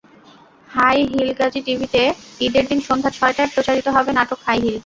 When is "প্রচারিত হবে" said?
3.53-4.11